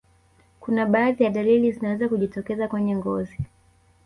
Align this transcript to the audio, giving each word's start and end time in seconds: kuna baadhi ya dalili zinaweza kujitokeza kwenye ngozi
kuna 0.59 0.85
baadhi 0.85 1.23
ya 1.23 1.29
dalili 1.29 1.71
zinaweza 1.71 2.09
kujitokeza 2.09 2.67
kwenye 2.67 2.95
ngozi 2.95 3.37